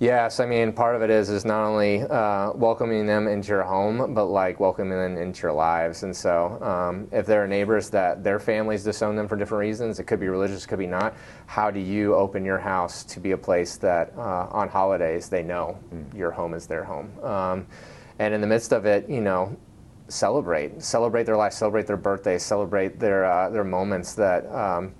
Yes, 0.00 0.38
I 0.38 0.46
mean 0.46 0.72
part 0.72 0.94
of 0.94 1.02
it 1.02 1.10
is 1.10 1.28
is 1.28 1.44
not 1.44 1.64
only 1.64 2.02
uh, 2.02 2.52
welcoming 2.52 3.04
them 3.04 3.26
into 3.26 3.48
your 3.48 3.64
home, 3.64 4.14
but 4.14 4.26
like 4.26 4.60
welcoming 4.60 4.96
them 4.96 5.18
into 5.18 5.42
your 5.42 5.52
lives. 5.52 6.04
And 6.04 6.14
so, 6.16 6.56
um, 6.62 7.08
if 7.10 7.26
there 7.26 7.42
are 7.42 7.48
neighbors 7.48 7.90
that 7.90 8.22
their 8.22 8.38
families 8.38 8.84
disown 8.84 9.16
them 9.16 9.26
for 9.26 9.34
different 9.34 9.58
reasons, 9.60 9.98
it 9.98 10.04
could 10.04 10.20
be 10.20 10.28
religious, 10.28 10.64
it 10.64 10.68
could 10.68 10.78
be 10.78 10.86
not. 10.86 11.14
How 11.46 11.72
do 11.72 11.80
you 11.80 12.14
open 12.14 12.44
your 12.44 12.58
house 12.58 13.02
to 13.04 13.18
be 13.18 13.32
a 13.32 13.36
place 13.36 13.76
that 13.78 14.12
uh, 14.16 14.46
on 14.52 14.68
holidays 14.68 15.28
they 15.28 15.42
know 15.42 15.76
mm. 15.92 16.16
your 16.16 16.30
home 16.30 16.54
is 16.54 16.68
their 16.68 16.84
home? 16.84 17.10
Um, 17.24 17.66
and 18.20 18.32
in 18.32 18.40
the 18.40 18.46
midst 18.46 18.72
of 18.72 18.86
it, 18.86 19.08
you 19.08 19.20
know, 19.20 19.56
celebrate, 20.06 20.80
celebrate 20.80 21.24
their 21.24 21.36
life, 21.36 21.52
celebrate 21.52 21.88
their 21.88 21.96
birthdays, 21.96 22.44
celebrate 22.44 23.00
their 23.00 23.24
uh, 23.24 23.50
their 23.50 23.64
moments 23.64 24.14
that. 24.14 24.46
Um, 24.54 24.94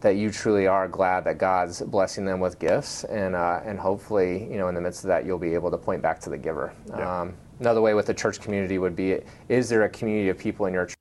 that 0.00 0.16
you 0.16 0.30
truly 0.30 0.66
are 0.66 0.88
glad 0.88 1.24
that 1.24 1.38
God's 1.38 1.82
blessing 1.82 2.24
them 2.24 2.40
with 2.40 2.58
gifts, 2.58 3.04
and 3.04 3.34
uh, 3.34 3.60
and 3.64 3.78
hopefully, 3.78 4.44
you 4.50 4.58
know, 4.58 4.68
in 4.68 4.74
the 4.74 4.80
midst 4.80 5.04
of 5.04 5.08
that, 5.08 5.26
you'll 5.26 5.38
be 5.38 5.54
able 5.54 5.70
to 5.70 5.78
point 5.78 6.02
back 6.02 6.20
to 6.20 6.30
the 6.30 6.38
giver. 6.38 6.72
Yeah. 6.88 7.20
Um, 7.20 7.34
another 7.58 7.80
way 7.80 7.94
with 7.94 8.06
the 8.06 8.14
church 8.14 8.40
community 8.40 8.78
would 8.78 8.96
be: 8.96 9.18
is 9.48 9.68
there 9.68 9.84
a 9.84 9.88
community 9.88 10.28
of 10.28 10.38
people 10.38 10.66
in 10.66 10.74
your 10.74 10.86
church? 10.86 10.96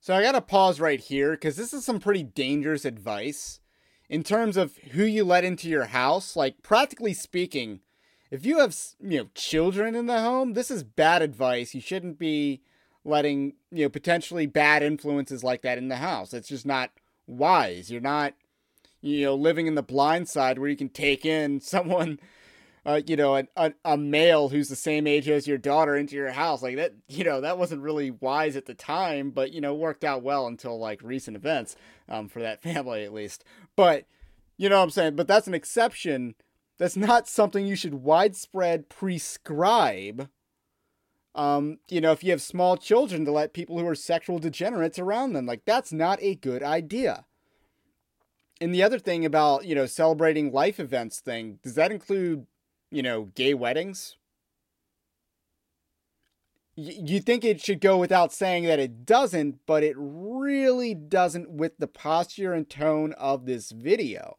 So 0.00 0.14
I 0.14 0.22
got 0.22 0.32
to 0.32 0.40
pause 0.40 0.80
right 0.80 1.00
here 1.00 1.32
because 1.32 1.56
this 1.56 1.72
is 1.72 1.84
some 1.84 2.00
pretty 2.00 2.24
dangerous 2.24 2.84
advice 2.84 3.60
in 4.08 4.24
terms 4.24 4.56
of 4.56 4.76
who 4.78 5.04
you 5.04 5.24
let 5.24 5.44
into 5.44 5.68
your 5.68 5.84
house. 5.84 6.34
Like 6.34 6.62
practically 6.62 7.14
speaking, 7.14 7.80
if 8.30 8.44
you 8.44 8.58
have 8.58 8.76
you 9.00 9.18
know 9.18 9.28
children 9.34 9.94
in 9.94 10.06
the 10.06 10.20
home, 10.20 10.54
this 10.54 10.70
is 10.70 10.82
bad 10.82 11.22
advice. 11.22 11.74
You 11.74 11.80
shouldn't 11.80 12.18
be 12.18 12.62
letting 13.04 13.54
you 13.70 13.84
know 13.84 13.88
potentially 13.88 14.46
bad 14.46 14.82
influences 14.82 15.42
like 15.42 15.62
that 15.62 15.78
in 15.78 15.88
the 15.88 15.96
house. 15.96 16.34
It's 16.34 16.48
just 16.48 16.66
not 16.66 16.90
wise. 17.26 17.90
You're 17.90 18.00
not 18.00 18.34
you 19.02 19.24
know, 19.24 19.34
living 19.34 19.66
in 19.66 19.74
the 19.74 19.82
blind 19.82 20.28
side 20.28 20.58
where 20.58 20.68
you 20.68 20.76
can 20.76 20.88
take 20.88 21.26
in 21.26 21.60
someone, 21.60 22.18
uh, 22.86 23.00
you 23.06 23.16
know, 23.16 23.36
a, 23.36 23.46
a, 23.56 23.72
a, 23.84 23.96
male 23.96 24.48
who's 24.48 24.68
the 24.68 24.76
same 24.76 25.06
age 25.06 25.28
as 25.28 25.46
your 25.46 25.58
daughter 25.58 25.96
into 25.96 26.16
your 26.16 26.30
house. 26.30 26.62
Like 26.62 26.76
that, 26.76 26.94
you 27.08 27.24
know, 27.24 27.40
that 27.40 27.58
wasn't 27.58 27.82
really 27.82 28.10
wise 28.10 28.56
at 28.56 28.66
the 28.66 28.74
time, 28.74 29.30
but, 29.30 29.52
you 29.52 29.60
know, 29.60 29.74
worked 29.74 30.04
out 30.04 30.22
well 30.22 30.46
until 30.46 30.78
like 30.78 31.02
recent 31.02 31.36
events 31.36 31.76
um, 32.08 32.28
for 32.28 32.40
that 32.40 32.62
family 32.62 33.04
at 33.04 33.12
least. 33.12 33.44
But, 33.76 34.06
you 34.56 34.68
know 34.68 34.78
what 34.78 34.84
I'm 34.84 34.90
saying? 34.90 35.16
But 35.16 35.28
that's 35.28 35.48
an 35.48 35.54
exception. 35.54 36.34
That's 36.78 36.96
not 36.96 37.28
something 37.28 37.66
you 37.66 37.76
should 37.76 37.94
widespread 37.94 38.88
prescribe. 38.88 40.28
Um, 41.34 41.78
you 41.88 42.00
know, 42.00 42.12
if 42.12 42.22
you 42.22 42.30
have 42.30 42.42
small 42.42 42.76
children 42.76 43.24
to 43.24 43.32
let 43.32 43.54
people 43.54 43.78
who 43.78 43.86
are 43.86 43.94
sexual 43.94 44.38
degenerates 44.38 44.98
around 44.98 45.32
them, 45.32 45.46
like 45.46 45.64
that's 45.64 45.92
not 45.92 46.18
a 46.20 46.34
good 46.34 46.62
idea 46.62 47.24
and 48.62 48.72
the 48.72 48.82
other 48.82 48.98
thing 48.98 49.24
about 49.24 49.66
you 49.66 49.74
know 49.74 49.86
celebrating 49.86 50.52
life 50.52 50.78
events 50.78 51.18
thing 51.18 51.58
does 51.62 51.74
that 51.74 51.90
include 51.90 52.46
you 52.90 53.02
know 53.02 53.24
gay 53.34 53.54
weddings? 53.54 54.16
You 56.74 57.20
think 57.20 57.44
it 57.44 57.60
should 57.60 57.82
go 57.82 57.98
without 57.98 58.32
saying 58.32 58.64
that 58.64 58.78
it 58.78 59.04
doesn't 59.04 59.66
but 59.66 59.82
it 59.82 59.94
really 59.98 60.94
doesn't 60.94 61.50
with 61.50 61.76
the 61.78 61.88
posture 61.88 62.54
and 62.54 62.68
tone 62.68 63.12
of 63.14 63.44
this 63.44 63.72
video. 63.72 64.38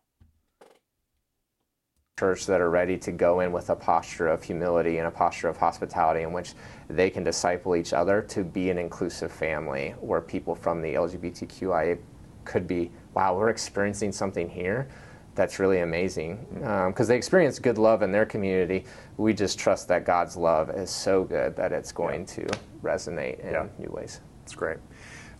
Church 2.18 2.46
that 2.46 2.62
are 2.62 2.70
ready 2.70 2.98
to 3.00 3.12
go 3.12 3.42
in 3.42 3.52
with 3.52 3.70
a 3.70 3.76
posture 3.76 4.28
of 4.28 4.42
humility 4.42 5.00
and 5.00 5.08
a 5.08 5.12
posture 5.12 5.50
of 5.50 5.58
hospitality 5.58 6.22
in 6.22 6.32
which 6.32 6.54
they 6.88 7.10
can 7.10 7.24
disciple 7.24 7.76
each 7.76 7.92
other 7.92 8.22
to 8.22 8.44
be 8.44 8.70
an 8.70 8.78
inclusive 8.78 9.32
family 9.32 9.94
where 10.00 10.22
people 10.22 10.56
from 10.56 10.82
the 10.82 10.94
lgbtqia 10.94 12.00
could 12.46 12.68
be 12.68 12.92
wow, 13.14 13.38
we're 13.38 13.50
experiencing 13.50 14.12
something 14.12 14.50
here 14.50 14.88
that's 15.36 15.60
really 15.60 15.80
amazing 15.80 16.46
because 16.54 17.08
um, 17.08 17.08
they 17.08 17.16
experience 17.16 17.58
good 17.60 17.78
love 17.78 18.02
in 18.02 18.12
their 18.12 18.26
community. 18.26 18.86
We 19.18 19.34
just 19.34 19.58
trust 19.58 19.88
that 19.88 20.06
God's 20.06 20.38
love 20.38 20.70
is 20.70 20.90
so 20.90 21.24
good 21.24 21.56
that 21.56 21.72
it's 21.72 21.92
going 21.92 22.22
yeah. 22.22 22.36
to 22.36 22.48
resonate 22.84 23.40
in 23.40 23.54
yeah. 23.54 23.68
new 23.80 23.90
ways. 23.92 24.22
It's 24.44 24.54
great. 24.54 24.78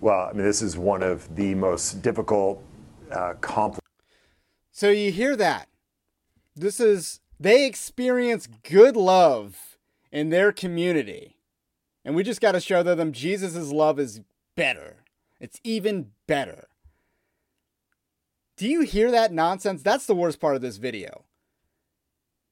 Well, 0.02 0.28
I 0.30 0.34
mean, 0.34 0.44
this 0.44 0.62
is 0.62 0.78
one 0.78 1.04
of 1.04 1.34
the 1.36 1.56
most 1.56 2.02
difficult, 2.02 2.64
uh, 3.12 3.34
complex. 3.42 3.80
So 4.72 4.90
you 4.90 5.12
hear 5.12 5.36
that? 5.36 5.68
This 6.56 6.80
is 6.80 7.20
they 7.40 7.66
experience 7.66 8.48
good 8.48 8.96
love 8.96 9.78
in 10.12 10.30
their 10.30 10.52
community, 10.52 11.38
and 12.04 12.16
we 12.16 12.24
just 12.24 12.42
got 12.42 12.54
to 12.54 12.60
show 12.60 12.84
them 12.84 13.12
Jesus' 13.12 13.72
love 13.72 14.00
is 14.00 14.22
better. 14.56 15.04
It's 15.40 15.60
even 15.64 16.12
better. 16.28 16.68
Do 18.56 18.68
you 18.68 18.82
hear 18.82 19.12
that 19.12 19.34
nonsense? 19.34 19.82
That's 19.82 20.06
the 20.06 20.16
worst 20.16 20.40
part 20.40 20.56
of 20.56 20.62
this 20.62 20.78
video. 20.78 21.26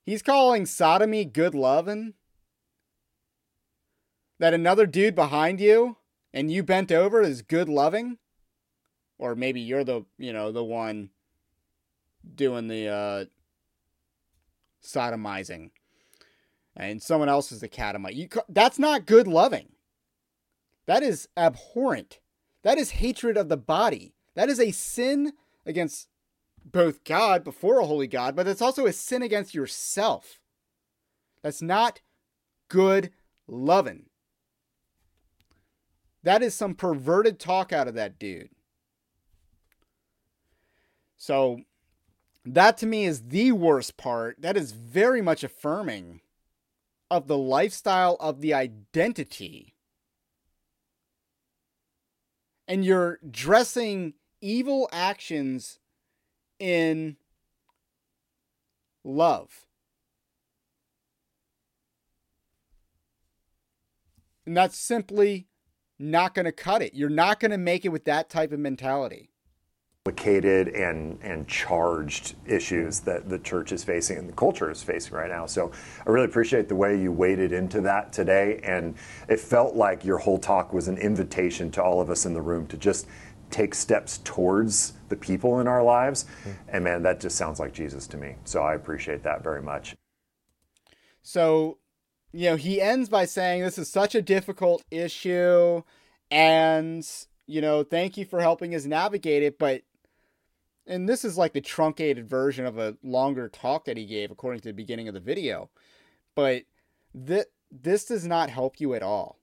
He's 0.03 0.23
calling 0.23 0.65
sodomy 0.65 1.25
good 1.25 1.53
loving. 1.53 2.15
That 4.39 4.53
another 4.53 4.87
dude 4.87 5.13
behind 5.13 5.61
you 5.61 5.97
and 6.33 6.51
you 6.51 6.63
bent 6.63 6.91
over 6.91 7.21
is 7.21 7.43
good 7.43 7.69
loving. 7.69 8.17
Or 9.19 9.35
maybe 9.35 9.61
you're 9.61 9.83
the, 9.83 10.05
you 10.17 10.33
know, 10.33 10.51
the 10.51 10.63
one 10.63 11.11
doing 12.35 12.67
the 12.67 12.87
uh 12.87 13.25
sodomizing. 14.83 15.69
And 16.75 17.03
someone 17.03 17.29
else 17.29 17.51
is 17.51 17.59
the 17.59 17.67
catamite. 17.67 18.15
You 18.15 18.29
that's 18.49 18.79
not 18.79 19.05
good 19.05 19.27
loving. 19.27 19.73
That 20.87 21.03
is 21.03 21.27
abhorrent. 21.37 22.19
That 22.63 22.79
is 22.79 22.91
hatred 22.91 23.37
of 23.37 23.49
the 23.49 23.57
body. 23.57 24.15
That 24.35 24.49
is 24.49 24.59
a 24.59 24.71
sin 24.71 25.33
against 25.65 26.07
both 26.63 27.03
God 27.03 27.43
before 27.43 27.79
a 27.79 27.85
holy 27.85 28.07
God, 28.07 28.35
but 28.35 28.47
it's 28.47 28.61
also 28.61 28.85
a 28.85 28.93
sin 28.93 29.21
against 29.21 29.55
yourself. 29.55 30.39
That's 31.43 31.61
not 31.61 32.01
good 32.69 33.11
loving. 33.47 34.05
That 36.23 36.43
is 36.43 36.53
some 36.53 36.75
perverted 36.75 37.39
talk 37.39 37.73
out 37.73 37.87
of 37.87 37.95
that 37.95 38.19
dude. 38.19 38.49
So, 41.17 41.61
that 42.45 42.77
to 42.77 42.85
me 42.85 43.05
is 43.05 43.27
the 43.27 43.51
worst 43.51 43.97
part. 43.97 44.41
That 44.41 44.57
is 44.57 44.71
very 44.71 45.21
much 45.21 45.43
affirming 45.43 46.21
of 47.09 47.27
the 47.27 47.37
lifestyle 47.37 48.17
of 48.19 48.41
the 48.41 48.53
identity. 48.53 49.75
And 52.67 52.85
you're 52.85 53.19
dressing 53.29 54.13
evil 54.41 54.89
actions 54.91 55.79
in 56.59 57.17
love. 59.03 59.65
And 64.45 64.57
that's 64.57 64.77
simply 64.77 65.47
not 65.99 66.33
going 66.33 66.45
to 66.45 66.51
cut 66.51 66.81
it. 66.81 66.93
You're 66.93 67.09
not 67.09 67.39
going 67.39 67.51
to 67.51 67.57
make 67.57 67.85
it 67.85 67.89
with 67.89 68.05
that 68.05 68.29
type 68.29 68.51
of 68.51 68.59
mentality 68.59 69.31
complicated 70.03 70.69
and 70.69 71.19
and 71.21 71.47
charged 71.47 72.33
issues 72.47 73.01
that 73.01 73.29
the 73.29 73.37
church 73.37 73.71
is 73.71 73.83
facing 73.83 74.17
and 74.17 74.27
the 74.27 74.33
culture 74.33 74.71
is 74.71 74.81
facing 74.81 75.13
right 75.13 75.29
now. 75.29 75.45
So 75.45 75.71
I 76.07 76.09
really 76.09 76.25
appreciate 76.25 76.67
the 76.67 76.75
way 76.75 76.99
you 76.99 77.11
waded 77.11 77.51
into 77.51 77.81
that 77.81 78.11
today 78.11 78.59
and 78.63 78.95
it 79.29 79.39
felt 79.39 79.75
like 79.75 80.03
your 80.03 80.17
whole 80.17 80.39
talk 80.39 80.73
was 80.73 80.87
an 80.87 80.97
invitation 80.97 81.69
to 81.71 81.83
all 81.83 82.01
of 82.01 82.09
us 82.09 82.25
in 82.25 82.33
the 82.33 82.41
room 82.41 82.65
to 82.67 82.77
just 82.77 83.05
take 83.51 83.75
steps 83.75 84.19
towards 84.23 84.93
the 85.09 85.15
people 85.15 85.59
in 85.59 85.67
our 85.67 85.83
lives. 85.83 86.25
Mm-hmm. 86.41 86.51
And 86.69 86.83
man, 86.83 87.03
that 87.03 87.19
just 87.19 87.37
sounds 87.37 87.59
like 87.59 87.73
Jesus 87.73 88.07
to 88.07 88.17
me. 88.17 88.35
So 88.45 88.61
I 88.61 88.73
appreciate 88.73 89.23
that 89.23 89.43
very 89.43 89.61
much. 89.61 89.95
So, 91.23 91.77
you 92.31 92.49
know, 92.49 92.55
he 92.55 92.81
ends 92.81 93.09
by 93.09 93.25
saying 93.25 93.61
this 93.61 93.77
is 93.77 93.89
such 93.89 94.15
a 94.15 94.21
difficult 94.21 94.83
issue 94.89 95.83
and 96.29 97.07
you 97.47 97.59
know, 97.59 97.83
thank 97.83 98.15
you 98.15 98.23
for 98.23 98.39
helping 98.39 98.73
us 98.73 98.85
navigate 98.85 99.43
it, 99.43 99.59
but 99.59 99.81
and 100.87 101.07
this 101.07 101.23
is 101.23 101.37
like 101.37 101.53
the 101.53 101.61
truncated 101.61 102.27
version 102.27 102.65
of 102.65 102.77
a 102.77 102.97
longer 103.03 103.47
talk 103.49 103.85
that 103.85 103.97
he 103.97 104.05
gave 104.05 104.31
according 104.31 104.61
to 104.61 104.69
the 104.69 104.73
beginning 104.73 105.07
of 105.07 105.13
the 105.13 105.19
video 105.19 105.69
but 106.35 106.63
th- 107.27 107.45
this 107.71 108.05
does 108.05 108.25
not 108.25 108.49
help 108.49 108.79
you 108.79 108.93
at 108.93 109.03
all 109.03 109.39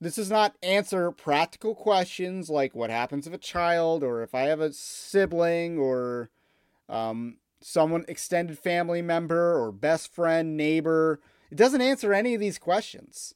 this 0.00 0.16
does 0.16 0.30
not 0.30 0.56
answer 0.62 1.10
practical 1.10 1.74
questions 1.74 2.48
like 2.48 2.74
what 2.74 2.90
happens 2.90 3.26
if 3.26 3.32
a 3.32 3.38
child 3.38 4.02
or 4.02 4.22
if 4.22 4.34
i 4.34 4.42
have 4.42 4.60
a 4.60 4.72
sibling 4.72 5.78
or 5.78 6.30
um, 6.88 7.36
someone 7.60 8.04
extended 8.08 8.58
family 8.58 9.02
member 9.02 9.56
or 9.60 9.70
best 9.70 10.12
friend 10.12 10.56
neighbor 10.56 11.20
it 11.50 11.56
doesn't 11.56 11.82
answer 11.82 12.12
any 12.12 12.34
of 12.34 12.40
these 12.40 12.58
questions 12.58 13.34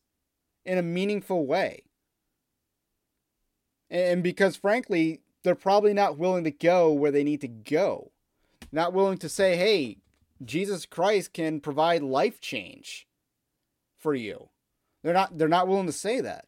in 0.65 0.79
a 0.79 0.83
meaningful 0.83 1.47
way 1.47 1.83
and 3.91 4.23
because 4.23 4.57
frankly 4.57 5.21
they're 5.45 5.55
probably 5.55 5.93
not 5.93 6.19
willing 6.19 6.43
to 6.45 6.51
go 6.51 6.93
where 6.93 7.13
they 7.13 7.23
need 7.23 7.43
to 7.43 7.49
go. 7.49 8.11
Not 8.73 8.93
willing 8.93 9.19
to 9.19 9.29
say, 9.29 9.57
hey, 9.57 9.99
Jesus 10.45 10.87
Christ 10.87 11.33
can 11.33 11.61
provide 11.61 12.03
life 12.03 12.41
change 12.41 13.07
for 13.97 14.15
you. 14.15 14.49
They're 15.05 15.15
not 15.15 15.39
they're 15.39 15.49
not 15.49 15.69
willing 15.69 15.87
to 15.87 15.93
say 15.93 16.21
that. 16.23 16.47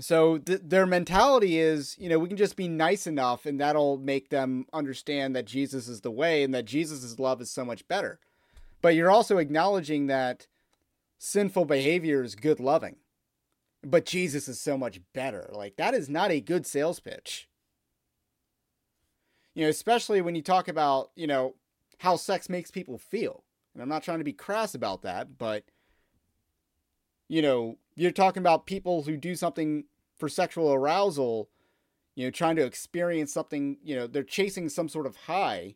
So 0.00 0.38
th- 0.38 0.60
their 0.64 0.86
mentality 0.86 1.58
is, 1.58 1.96
you 1.98 2.08
know, 2.08 2.18
we 2.18 2.28
can 2.28 2.36
just 2.36 2.56
be 2.56 2.68
nice 2.68 3.06
enough 3.06 3.46
and 3.46 3.60
that'll 3.60 3.96
make 3.96 4.30
them 4.30 4.66
understand 4.72 5.36
that 5.36 5.44
Jesus 5.44 5.86
is 5.86 6.00
the 6.00 6.10
way 6.10 6.42
and 6.42 6.52
that 6.54 6.64
Jesus' 6.64 7.18
love 7.18 7.40
is 7.40 7.50
so 7.50 7.64
much 7.64 7.86
better. 7.86 8.18
But 8.82 8.96
you're 8.96 9.10
also 9.10 9.38
acknowledging 9.38 10.08
that 10.08 10.46
sinful 11.18 11.66
behavior 11.66 12.22
is 12.22 12.34
good 12.34 12.58
loving 12.58 12.96
but 13.84 14.06
Jesus 14.06 14.48
is 14.48 14.60
so 14.60 14.76
much 14.76 15.00
better. 15.12 15.50
Like 15.52 15.76
that 15.76 15.94
is 15.94 16.08
not 16.08 16.30
a 16.30 16.40
good 16.40 16.66
sales 16.66 17.00
pitch. 17.00 17.48
You 19.54 19.64
know, 19.64 19.70
especially 19.70 20.20
when 20.20 20.34
you 20.34 20.42
talk 20.42 20.68
about, 20.68 21.10
you 21.14 21.26
know, 21.26 21.54
how 21.98 22.16
sex 22.16 22.48
makes 22.48 22.70
people 22.70 22.98
feel. 22.98 23.44
And 23.72 23.82
I'm 23.82 23.88
not 23.88 24.02
trying 24.02 24.18
to 24.18 24.24
be 24.24 24.32
crass 24.32 24.74
about 24.74 25.02
that, 25.02 25.38
but 25.38 25.64
you 27.28 27.42
know, 27.42 27.78
you're 27.96 28.10
talking 28.10 28.42
about 28.42 28.66
people 28.66 29.02
who 29.02 29.16
do 29.16 29.34
something 29.34 29.84
for 30.16 30.28
sexual 30.28 30.72
arousal, 30.72 31.48
you 32.14 32.26
know, 32.26 32.30
trying 32.30 32.56
to 32.56 32.64
experience 32.64 33.32
something, 33.32 33.78
you 33.82 33.96
know, 33.96 34.06
they're 34.06 34.22
chasing 34.22 34.68
some 34.68 34.88
sort 34.88 35.06
of 35.06 35.16
high. 35.16 35.74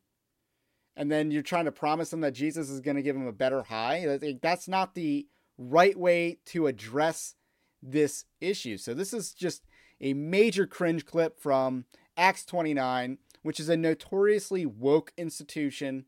And 0.96 1.12
then 1.12 1.30
you're 1.30 1.42
trying 1.42 1.66
to 1.66 1.72
promise 1.72 2.10
them 2.10 2.22
that 2.22 2.32
Jesus 2.32 2.70
is 2.70 2.80
going 2.80 2.96
to 2.96 3.02
give 3.02 3.14
them 3.14 3.26
a 3.26 3.32
better 3.32 3.62
high. 3.62 4.18
That's 4.42 4.66
not 4.66 4.94
the 4.94 5.26
right 5.56 5.96
way 5.96 6.38
to 6.46 6.66
address 6.66 7.34
this 7.82 8.24
issue. 8.40 8.76
So 8.76 8.94
this 8.94 9.12
is 9.12 9.32
just 9.32 9.64
a 10.00 10.14
major 10.14 10.66
cringe 10.66 11.04
clip 11.04 11.38
from 11.38 11.84
Acts 12.16 12.44
29, 12.44 13.18
which 13.42 13.60
is 13.60 13.68
a 13.68 13.76
notoriously 13.76 14.66
woke 14.66 15.12
institution, 15.16 16.06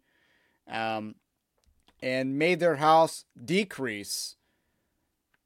um, 0.69 1.17
and 2.03 2.39
made 2.39 2.61
their 2.61 2.77
house 2.77 3.25
decrease, 3.43 4.37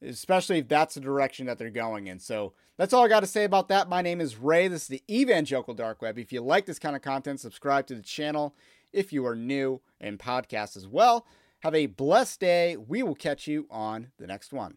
especially 0.02 0.58
if 0.58 0.68
that's 0.68 0.94
the 0.94 1.00
direction 1.00 1.46
that 1.46 1.58
they're 1.58 1.70
going 1.70 2.06
in. 2.06 2.18
So 2.18 2.52
that's 2.76 2.92
all 2.92 3.04
I 3.04 3.08
got 3.08 3.20
to 3.20 3.26
say 3.26 3.44
about 3.44 3.68
that. 3.68 3.88
My 3.88 4.02
name 4.02 4.20
is 4.20 4.36
Ray. 4.36 4.68
This 4.68 4.82
is 4.82 4.88
the 4.88 5.02
Evangelical 5.10 5.74
Dark 5.74 6.02
Web. 6.02 6.18
If 6.18 6.32
you 6.32 6.40
like 6.40 6.66
this 6.66 6.78
kind 6.78 6.96
of 6.96 7.02
content, 7.02 7.40
subscribe 7.40 7.86
to 7.88 7.94
the 7.94 8.02
channel 8.02 8.54
if 8.92 9.12
you 9.12 9.26
are 9.26 9.36
new 9.36 9.80
and 10.00 10.18
podcast 10.18 10.76
as 10.76 10.86
well. 10.86 11.26
Have 11.60 11.74
a 11.74 11.86
blessed 11.86 12.40
day. 12.40 12.76
We 12.76 13.02
will 13.02 13.14
catch 13.14 13.46
you 13.46 13.66
on 13.70 14.08
the 14.18 14.26
next 14.26 14.52
one. 14.52 14.76